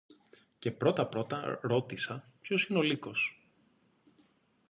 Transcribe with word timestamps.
Και 0.59 0.71
πρώτα 0.71 1.07
πρώτα, 1.07 1.59
ρώτησα, 1.61 2.31
ποιος 2.41 2.63
είναι 2.67 2.79
ο 2.79 2.81
λύκος; 2.81 3.41